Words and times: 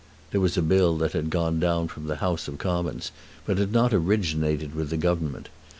There 0.31 0.41
was 0.41 0.57
a 0.57 0.63
Bill 0.63 0.97
that 0.97 1.11
had 1.11 1.29
gone 1.29 1.59
down 1.59 1.87
from 1.87 2.07
the 2.07 2.15
House 2.15 2.47
of 2.47 2.57
Commons, 2.57 3.11
but 3.45 3.59
had 3.59 3.71
not 3.71 3.93
originated 3.93 4.73
with 4.73 4.89
the 4.89 4.97
Government. 4.97 5.47